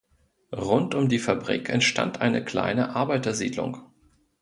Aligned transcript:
Rund 0.57 0.95
um 0.95 1.09
die 1.09 1.19
Fabrik 1.19 1.69
entstand 1.69 2.21
eine 2.21 2.43
kleine 2.43 2.95
Arbeitersiedlung. 2.95 3.83